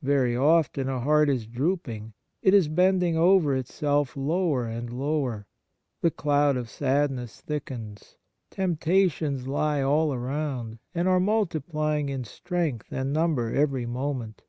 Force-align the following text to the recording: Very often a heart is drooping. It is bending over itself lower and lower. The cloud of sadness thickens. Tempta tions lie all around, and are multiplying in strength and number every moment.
Very 0.00 0.34
often 0.34 0.88
a 0.88 0.98
heart 1.00 1.28
is 1.28 1.46
drooping. 1.46 2.14
It 2.40 2.54
is 2.54 2.68
bending 2.68 3.18
over 3.18 3.54
itself 3.54 4.16
lower 4.16 4.64
and 4.66 4.88
lower. 4.90 5.46
The 6.00 6.10
cloud 6.10 6.56
of 6.56 6.70
sadness 6.70 7.42
thickens. 7.42 8.16
Tempta 8.50 9.10
tions 9.10 9.46
lie 9.46 9.82
all 9.82 10.14
around, 10.14 10.78
and 10.94 11.06
are 11.06 11.20
multiplying 11.20 12.08
in 12.08 12.24
strength 12.24 12.90
and 12.92 13.12
number 13.12 13.52
every 13.52 13.84
moment. 13.84 14.40